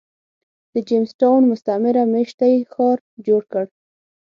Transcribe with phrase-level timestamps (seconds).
[0.73, 3.65] د جېمز ټاون مستعمره مېشتی ښار جوړ کړ.